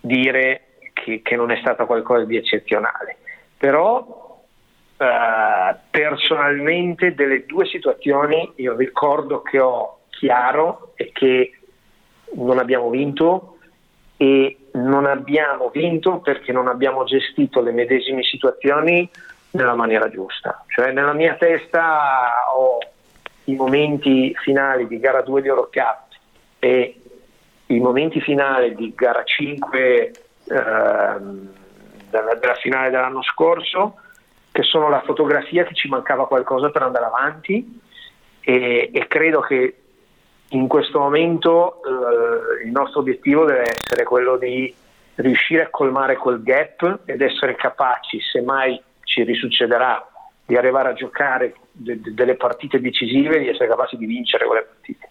[0.00, 0.62] dire
[0.92, 3.18] che, che non è stata qualcosa di eccezionale.
[3.56, 4.42] Però
[4.96, 11.52] eh, personalmente delle due situazioni il ricordo che ho chiaro è che
[12.34, 13.58] non abbiamo vinto
[14.16, 19.08] e non abbiamo vinto perché non abbiamo gestito le medesime situazioni
[19.50, 20.64] nella maniera giusta.
[20.66, 22.78] Cioè nella mia testa ho
[23.44, 26.00] i momenti finali di gara 2 di Eurocup
[26.58, 27.00] e
[27.66, 30.12] i momenti finali di gara 5
[30.48, 31.52] ehm,
[32.10, 33.96] della, della, finale dell'anno scorso,
[34.52, 37.80] che sono la fotografia che ci mancava qualcosa per andare avanti
[38.40, 39.76] e, e credo che
[40.50, 44.72] in questo momento eh, il nostro obiettivo deve essere quello di
[45.16, 50.11] riuscire a colmare quel gap ed essere capaci, se mai ci risuccederà,
[50.52, 54.64] di arrivare a giocare de- de- delle partite decisive, di essere capaci di vincere quelle
[54.64, 55.08] partite.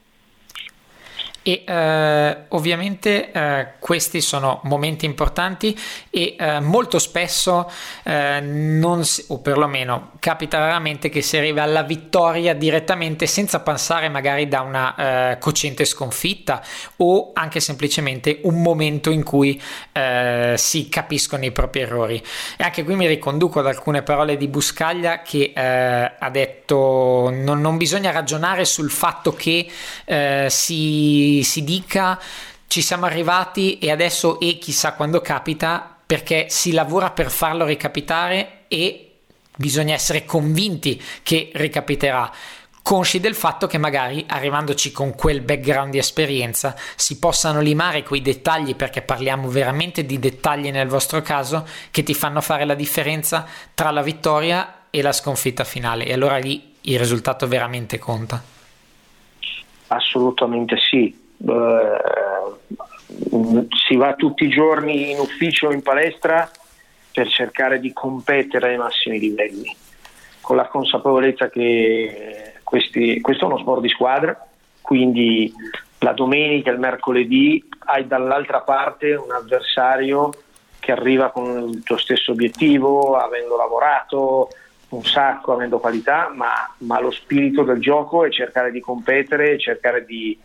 [1.44, 5.76] E eh, ovviamente eh, questi sono momenti importanti
[6.12, 7.68] e eh, molto spesso
[8.04, 14.08] eh, non si, o perlomeno capita raramente che si arrivi alla vittoria direttamente senza passare
[14.08, 16.62] magari da una eh, cocente sconfitta
[16.98, 19.60] o anche semplicemente un momento in cui
[19.94, 22.24] eh, si capiscono i propri errori.
[22.56, 27.78] E anche qui mi riconduco ad alcune parole di Buscaglia che ha detto non, non,
[27.78, 29.68] bisogna ragionare sul fatto che
[30.48, 32.20] si si, dica
[32.72, 38.64] ci siamo arrivati e adesso e chissà quando capita perché si lavora per farlo ricapitare
[38.70, 39.16] e
[39.58, 42.32] bisogna essere convinti che ricapiterà.
[42.82, 48.22] Consci del fatto che magari arrivandoci con quel background di esperienza si possano limare quei
[48.22, 53.46] dettagli perché parliamo veramente di dettagli nel vostro caso che ti fanno fare la differenza
[53.74, 56.06] tra la vittoria e la sconfitta finale.
[56.06, 58.42] E allora lì il risultato veramente conta.
[59.88, 62.80] Assolutamente sì eh,
[63.70, 66.50] si va tutti i giorni in ufficio o in palestra
[67.12, 69.76] per cercare di competere ai massimi livelli,
[70.40, 74.48] con la consapevolezza che questi, questo è uno sport di squadra,
[74.82, 75.54] quindi
[76.00, 80.32] la domenica il mercoledì hai dall'altra parte un avversario
[80.80, 84.50] che arriva con il tuo stesso obiettivo, avendo lavorato
[84.90, 90.04] un sacco, avendo qualità, ma, ma lo spirito del gioco è cercare di competere, cercare
[90.06, 90.38] di,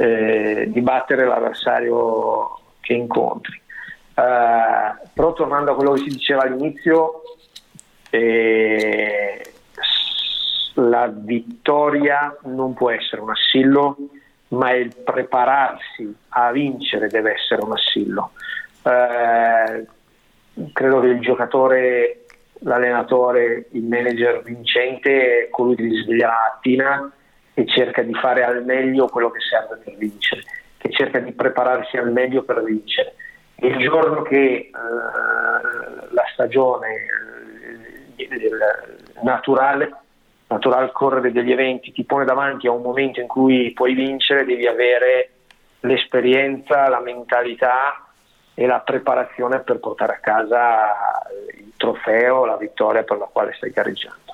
[0.00, 3.60] eh, di battere l'avversario che incontri.
[4.14, 7.20] Uh, però tornando a quello che si diceva all'inizio,
[8.08, 9.52] eh,
[10.74, 13.96] la vittoria non può essere un assillo,
[14.48, 18.32] ma il prepararsi a vincere deve essere un assillo.
[18.82, 19.86] Uh,
[20.72, 22.24] credo che il giocatore,
[22.60, 27.12] l'allenatore, il manager vincente è colui che si sveglia la mattina
[27.60, 30.42] che cerca di fare al meglio quello che serve per vincere,
[30.78, 33.14] che cerca di prepararsi al meglio per vincere.
[33.56, 37.06] Il giorno che uh, la stagione
[38.16, 39.94] uh, naturale,
[40.46, 44.66] naturale correre degli eventi ti pone davanti a un momento in cui puoi vincere, devi
[44.66, 45.30] avere
[45.80, 48.06] l'esperienza, la mentalità
[48.54, 51.26] e la preparazione per portare a casa
[51.58, 54.29] il trofeo, la vittoria per la quale stai gareggiando.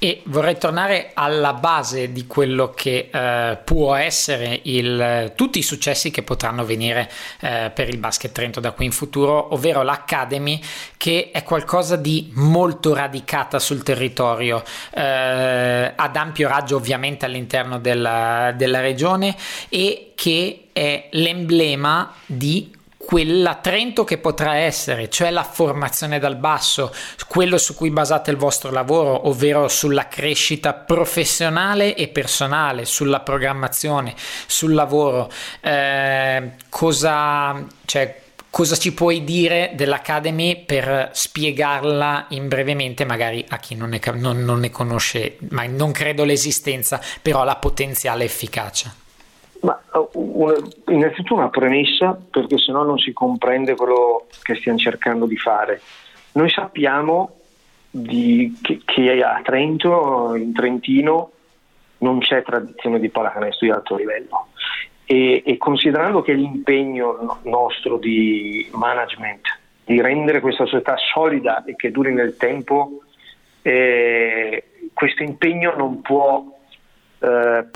[0.00, 6.12] E vorrei tornare alla base di quello che eh, può essere il, tutti i successi
[6.12, 10.60] che potranno venire eh, per il basket Trento da qui in futuro, ovvero l'Academy,
[10.96, 14.62] che è qualcosa di molto radicata sul territorio,
[14.94, 19.34] eh, ad ampio raggio ovviamente all'interno della, della regione
[19.68, 22.76] e che è l'emblema di
[23.08, 26.92] quella Trento che potrà essere, cioè la formazione dal basso,
[27.26, 34.14] quello su cui basate il vostro lavoro, ovvero sulla crescita professionale e personale, sulla programmazione,
[34.46, 35.30] sul lavoro.
[35.62, 43.74] Eh, cosa, cioè, cosa ci puoi dire dell'Academy per spiegarla in brevemente, magari a chi
[43.74, 48.94] non ne, non, non ne conosce, ma non credo l'esistenza, però la potenziale efficacia?
[50.38, 50.54] Una,
[50.86, 55.80] innanzitutto una premessa, perché sennò non si comprende quello che stiamo cercando di fare.
[56.32, 57.38] Noi sappiamo
[57.90, 61.32] di, che, che, a Trento, in Trentino,
[61.98, 64.46] non c'è tradizione di pallacanestro di alto livello.
[65.04, 69.40] E, e considerando che l'impegno nostro di management
[69.84, 73.00] di rendere questa società solida e che duri nel tempo,
[73.62, 76.44] eh, questo impegno non può
[77.18, 77.66] eh,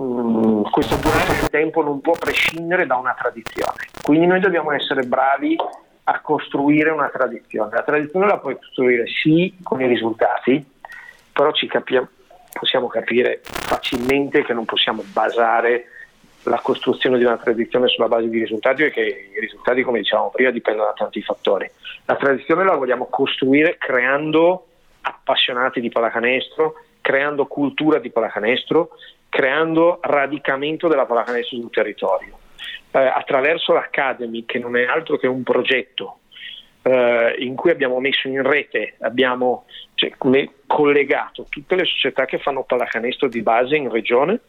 [0.00, 3.88] Mm, questo durante il tempo non può prescindere da una tradizione.
[4.02, 5.56] Quindi noi dobbiamo essere bravi
[6.04, 7.70] a costruire una tradizione.
[7.72, 10.64] La tradizione la puoi costruire sì con i risultati,
[11.32, 12.06] però capi-
[12.52, 15.84] possiamo capire facilmente che non possiamo basare
[16.44, 20.50] la costruzione di una tradizione sulla base di risultati perché i risultati, come dicevamo prima,
[20.50, 21.70] dipendono da tanti fattori.
[22.06, 24.66] La tradizione la vogliamo costruire creando
[25.02, 28.90] appassionati di pallacanestro, creando cultura di pallacanestro,
[29.28, 32.38] creando radicamento della pallacanestro sul territorio.
[32.90, 36.20] Eh, attraverso l'Academy, che non è altro che un progetto
[36.82, 40.12] eh, in cui abbiamo messo in rete, abbiamo cioè,
[40.66, 44.40] collegato tutte le società che fanno pallacanestro di base in regione,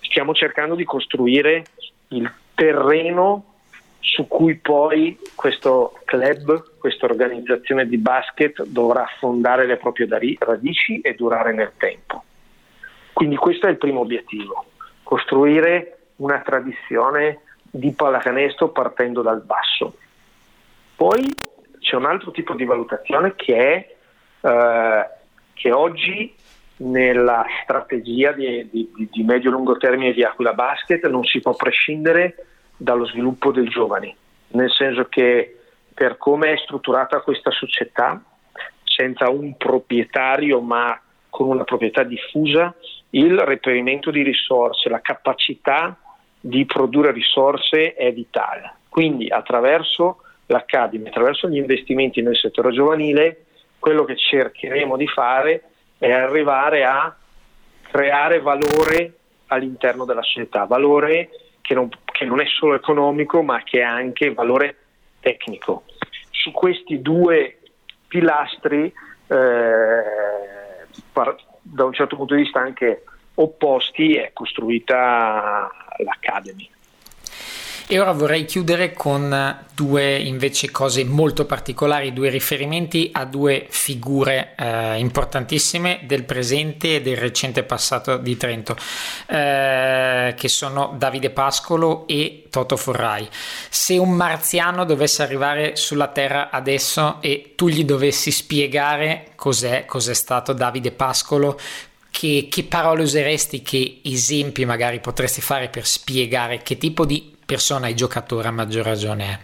[0.00, 1.64] stiamo cercando di costruire
[2.08, 3.54] il terreno
[4.00, 10.08] su cui poi questo club, questa organizzazione di basket dovrà fondare le proprie
[10.38, 12.24] radici e durare nel tempo.
[13.16, 14.66] Quindi questo è il primo obiettivo,
[15.02, 19.96] costruire una tradizione di pallacanestro partendo dal basso.
[20.94, 21.26] Poi
[21.78, 25.08] c'è un altro tipo di valutazione che è eh,
[25.54, 26.34] che oggi
[26.76, 32.44] nella strategia di, di, di medio-lungo termine di Aquila Basket non si può prescindere
[32.76, 34.14] dallo sviluppo dei giovani,
[34.48, 35.58] nel senso che
[35.94, 38.22] per come è strutturata questa società,
[38.84, 41.00] senza un proprietario ma
[41.30, 42.74] con una proprietà diffusa,
[43.16, 45.96] il reperimento di risorse, la capacità
[46.38, 48.74] di produrre risorse è vitale.
[48.88, 53.44] Quindi attraverso l'Academy, attraverso gli investimenti nel settore giovanile,
[53.78, 55.62] quello che cercheremo di fare
[55.98, 57.14] è arrivare a
[57.82, 59.14] creare valore
[59.46, 61.30] all'interno della società, valore
[61.62, 64.76] che non, che non è solo economico ma che è anche valore
[65.20, 65.84] tecnico.
[66.30, 67.58] Su questi due
[68.06, 68.92] pilastri,
[69.28, 70.02] eh,
[71.72, 73.04] da un certo punto di vista anche
[73.34, 76.70] opposti, è costruita l'Academy.
[77.88, 84.54] E ora vorrei chiudere con due invece cose molto particolari, due riferimenti a due figure
[84.58, 88.76] eh, importantissime del presente e del recente passato di Trento,
[89.28, 93.28] eh, che sono Davide Pascolo e Toto Forrai.
[93.68, 100.14] Se un marziano dovesse arrivare sulla Terra adesso e tu gli dovessi spiegare cos'è, cos'è
[100.14, 101.56] stato Davide Pascolo,
[102.10, 107.86] che, che, parole useresti, che esempi magari potresti fare per spiegare che tipo di persona
[107.86, 109.38] e giocatore a maggior ragione è?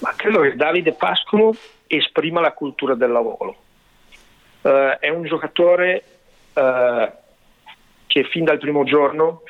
[0.00, 1.54] Ma credo che Davide Pascolo
[1.86, 3.56] esprima la cultura del lavoro.
[4.62, 6.02] Uh, è un giocatore
[6.54, 7.08] uh,
[8.06, 9.42] che fin dal primo giorno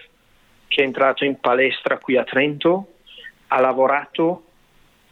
[0.68, 2.94] che è entrato in palestra qui a Trento
[3.46, 4.42] ha lavorato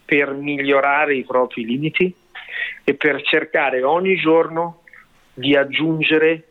[0.04, 2.14] per migliorare i propri limiti
[2.82, 4.82] e per cercare ogni giorno
[5.32, 6.48] di aggiungere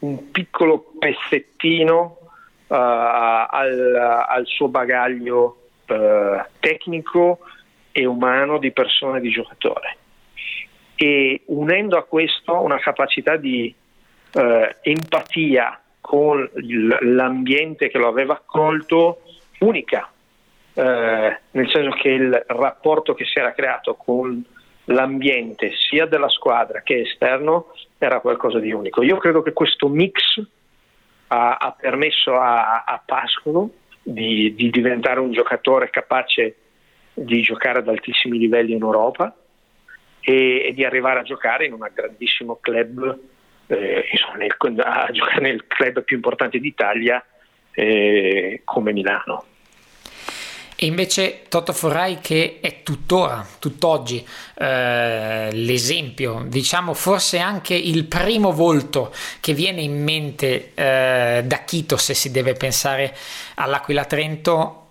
[0.00, 2.25] un piccolo pezzettino
[2.68, 7.40] al, al, suo bagaglio uh, tecnico
[7.92, 9.96] e umano di persona e di giocatore.
[10.96, 13.74] E unendo a questo una capacità di
[14.32, 14.40] uh,
[14.80, 16.48] empatia con
[17.00, 19.22] l'ambiente che lo aveva accolto
[19.58, 20.10] unica,
[20.74, 24.44] nel senso che il rapporto che si era creato con
[24.86, 29.02] l'ambiente sia della squadra che esterno era qualcosa di unico.
[29.02, 30.40] Io credo che questo mix
[31.28, 33.70] ha, ha permesso a, a Pascolo
[34.02, 36.56] di, di, diventare un giocatore capace
[37.12, 39.34] di giocare ad altissimi livelli in Europa
[40.20, 43.18] e, e di arrivare a giocare in un grandissimo club,
[43.66, 47.24] eh, insomma, nel, a giocare nel club più importante d'Italia
[47.72, 49.44] eh, come Milano.
[50.78, 54.26] E invece Toto Forrai che è tuttora, tutt'oggi,
[54.58, 59.10] eh, l'esempio, diciamo forse anche il primo volto
[59.40, 63.16] che viene in mente eh, da Chito se si deve pensare
[63.54, 64.82] all'Aquila Trento,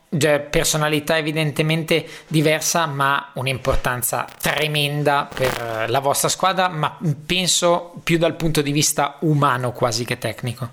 [0.49, 8.61] personalità evidentemente diversa ma un'importanza tremenda per la vostra squadra, ma penso più dal punto
[8.61, 10.69] di vista umano quasi che tecnico.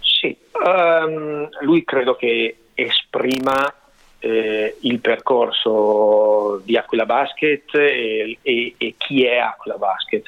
[0.00, 3.72] Sì, um, lui credo che esprima
[4.18, 10.24] eh, il percorso di Aquila Basket e, e, e, chi è Aquila Basket.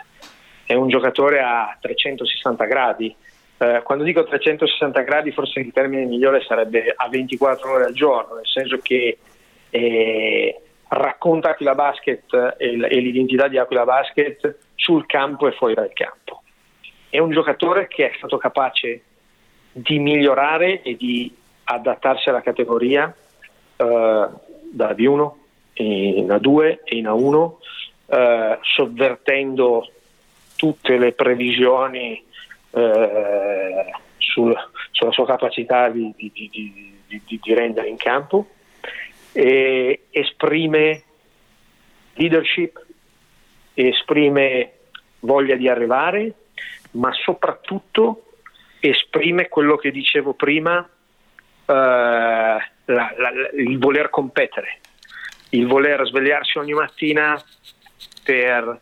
[0.66, 3.14] È un giocatore a 360 gradi.
[3.58, 8.34] Eh, quando dico 360 gradi, forse il termine migliore sarebbe a 24 ore al giorno,
[8.34, 9.18] nel senso che
[9.70, 15.92] eh, racconta Aquila Basket e, e l'identità di Aquila Basket sul campo e fuori dal
[15.94, 16.42] campo.
[17.08, 19.02] È un giocatore che è stato capace
[19.72, 21.34] di migliorare e di
[21.68, 23.14] adattarsi alla categoria
[23.76, 24.28] eh,
[24.72, 25.30] da B1
[25.74, 27.52] in A2 e in A1,
[28.06, 29.90] eh, sovvertendo
[30.56, 32.24] tutte le previsioni
[32.70, 34.54] eh, sul,
[34.90, 38.46] sulla sua capacità di, di, di, di, rendere in campo,
[39.32, 41.02] e esprime
[42.14, 42.84] leadership,
[43.74, 44.72] esprime
[45.20, 46.32] voglia di arrivare,
[46.92, 48.22] ma soprattutto
[48.80, 50.88] esprime quello che dicevo prima
[51.66, 54.78] la, la, il voler competere,
[55.50, 57.42] il voler svegliarsi ogni mattina
[58.22, 58.80] per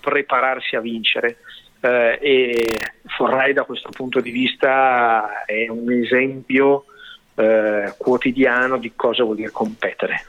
[0.00, 1.38] prepararsi a vincere.
[1.80, 2.78] Uh, e
[3.16, 6.86] Forrai da questo punto di vista è un esempio
[7.34, 10.24] uh, quotidiano di cosa vuol dire competere.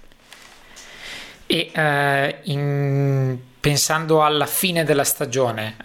[1.47, 5.75] E uh, in, pensando alla fine della stagione,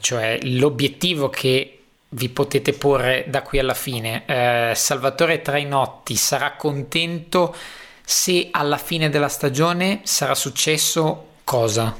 [0.00, 1.79] cioè l'obiettivo che
[2.10, 4.24] vi potete porre da qui alla fine.
[4.26, 7.54] Eh, Salvatore Trainotti sarà contento
[8.02, 11.96] se alla fine della stagione sarà successo cosa?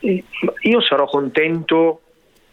[0.00, 2.00] Io sarò contento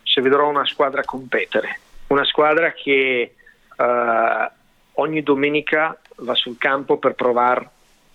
[0.04, 3.36] se vedrò una squadra competere, una squadra che
[3.78, 4.52] eh,
[4.94, 7.70] ogni domenica va sul campo per, provar,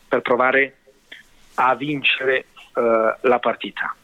[0.08, 0.76] per provare
[1.54, 3.94] a vincere eh, la partita.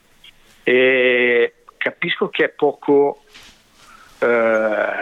[0.62, 3.24] E capisco che è poco
[4.20, 5.00] eh,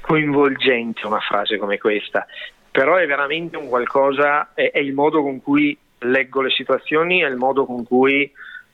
[0.00, 2.24] coinvolgente una frase come questa,
[2.70, 7.26] però è veramente un qualcosa, è, è il modo con cui leggo le situazioni, è
[7.26, 8.30] il modo con cui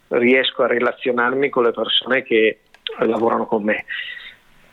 [0.08, 2.60] riesco a relazionarmi con le persone che
[2.98, 3.86] lavorano con me,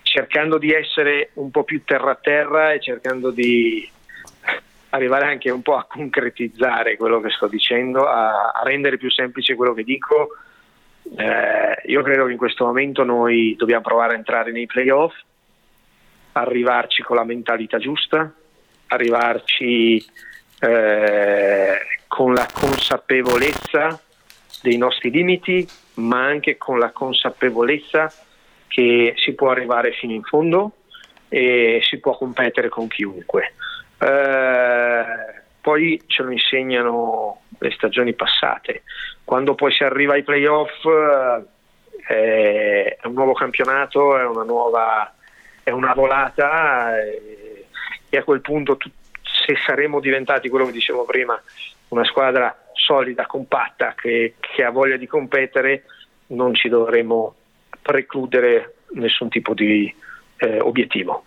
[0.02, 3.90] cercando di essere un po' più terra a terra e cercando di
[4.90, 9.56] arrivare anche un po' a concretizzare quello che sto dicendo, a, a rendere più semplice
[9.56, 10.36] quello che dico.
[11.16, 15.14] Eh, io credo che in questo momento noi dobbiamo provare a entrare nei playoff,
[16.34, 18.32] arrivarci con la mentalità giusta,
[18.88, 20.06] arrivarci
[20.60, 21.78] eh,
[22.08, 24.00] con la consapevolezza
[24.62, 28.12] dei nostri limiti, ma anche con la consapevolezza
[28.68, 30.74] che si può arrivare fino in fondo
[31.30, 33.54] e si può competere con chiunque.
[34.00, 35.37] Eh,
[35.68, 38.84] poi ce lo insegnano le stagioni passate.
[39.26, 40.86] Quando poi si arriva ai playoff
[42.08, 45.14] eh, è un nuovo campionato, è una nuova
[45.64, 47.66] è una volata e,
[48.08, 48.90] e a quel punto tu,
[49.22, 51.38] se saremo diventati quello che dicevo prima,
[51.90, 55.84] una squadra solida, compatta, che, che ha voglia di competere,
[56.28, 57.36] non ci dovremo
[57.82, 59.94] precludere nessun tipo di
[60.38, 61.26] eh, obiettivo.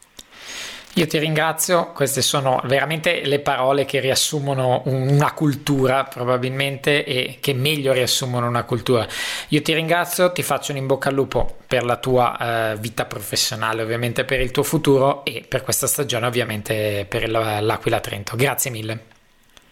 [0.94, 7.54] Io ti ringrazio, queste sono veramente le parole che riassumono una cultura probabilmente e che
[7.54, 9.06] meglio riassumono una cultura.
[9.48, 13.04] Io ti ringrazio, ti faccio un in bocca al lupo per la tua eh, vita
[13.04, 18.34] professionale, ovviamente per il tuo futuro e per questa stagione ovviamente per l'Aquila Trento.
[18.34, 19.04] Grazie mille.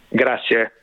[0.08, 0.78] Grazie.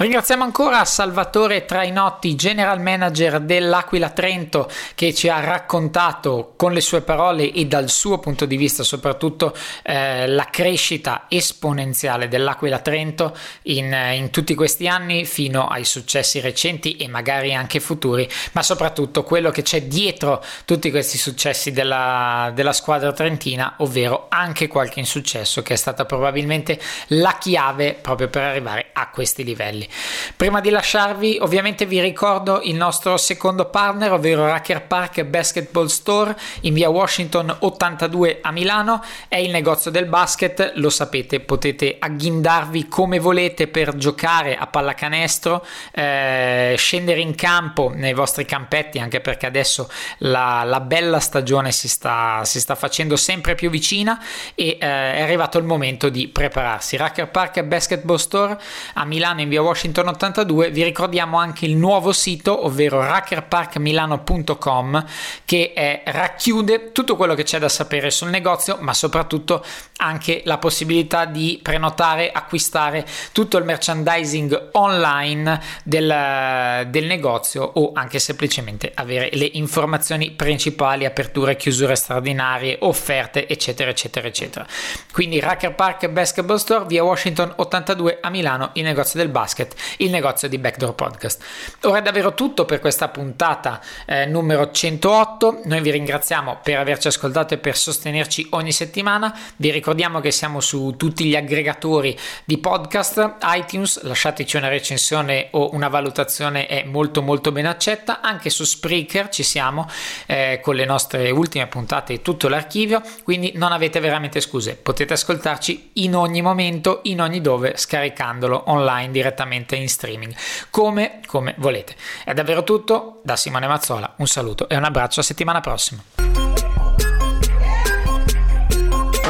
[0.00, 7.02] Ringraziamo ancora Salvatore Trainotti, general manager dell'Aquila Trento, che ci ha raccontato con le sue
[7.02, 13.94] parole e dal suo punto di vista soprattutto eh, la crescita esponenziale dell'Aquila Trento in,
[14.14, 19.50] in, tutti questi anni fino ai successi recenti e magari anche futuri, ma soprattutto quello
[19.50, 25.74] che c'è dietro tutti questi successi della, della squadra trentina, ovvero anche qualche insuccesso che
[25.74, 29.88] è stata probabilmente la chiave proprio per arrivare a questi livelli.
[30.36, 36.34] Prima di lasciarvi, ovviamente vi ricordo il nostro secondo partner, ovvero Racker Park Basketball Store
[36.62, 39.02] in via Washington 82 a Milano.
[39.28, 45.64] È il negozio del basket, lo sapete, potete agghindarvi come volete per giocare a pallacanestro,
[45.92, 51.88] eh, scendere in campo nei vostri campetti, anche perché adesso la, la bella stagione si
[51.88, 54.22] sta, si sta, facendo sempre più vicina
[54.54, 56.96] e eh, è arrivato il momento di prepararsi.
[56.96, 58.58] Racker Park Basketball Store
[58.94, 65.06] a Milano in via Washington Washington 82 vi ricordiamo anche il nuovo sito ovvero rackerparkmilano.com
[65.46, 69.64] che è, racchiude tutto quello che c'è da sapere sul negozio ma soprattutto
[69.96, 78.18] anche la possibilità di prenotare acquistare tutto il merchandising online del, del negozio o anche
[78.18, 84.66] semplicemente avere le informazioni principali aperture chiusure straordinarie offerte eccetera eccetera eccetera.
[85.10, 89.74] Quindi Racker Park Basketball Store via Washington 82 a Milano il negozio del basket Market,
[89.98, 91.44] il negozio di Backdoor Podcast.
[91.82, 95.62] Ora è davvero tutto per questa puntata eh, numero 108.
[95.64, 99.36] Noi vi ringraziamo per averci ascoltato e per sostenerci ogni settimana.
[99.56, 105.74] Vi ricordiamo che siamo su tutti gli aggregatori di podcast, iTunes, lasciateci una recensione o
[105.74, 108.20] una valutazione è molto molto ben accetta.
[108.20, 109.88] Anche su Spreaker ci siamo
[110.26, 114.76] eh, con le nostre ultime puntate e tutto l'archivio, quindi non avete veramente scuse.
[114.76, 120.34] Potete ascoltarci in ogni momento, in ogni dove, scaricandolo online direttamente direttamente in streaming,
[120.70, 121.96] come, come volete.
[122.24, 126.02] È davvero tutto, da Simone Mazzola un saluto e un abbraccio a settimana prossima.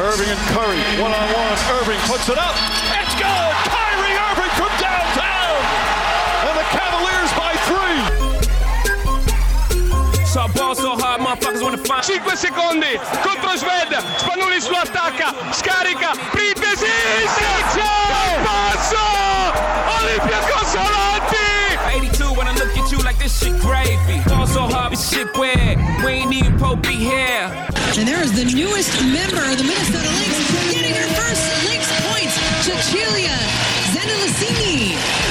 [0.03, 1.57] Irving and Curry, one on one.
[1.79, 2.90] Irving puts it up.
[11.83, 13.91] 5 secondi contro Sved.
[14.17, 15.33] Spanulis lo attacca.
[15.51, 16.11] Scarica.
[16.31, 16.87] Printesi.
[18.43, 19.05] Passo.
[20.01, 21.61] Olympiacos avanti!
[21.95, 24.19] 82 when I look at you like this shit gravy.
[24.29, 25.77] Fall so hard, this shit weird.
[26.03, 27.49] We ain't even Pope be here.
[27.97, 32.35] And there is the newest member of the Minnesota Lynx getting her first Lynx points.
[32.63, 33.37] Cecilia
[33.93, 35.30] Zendelicini.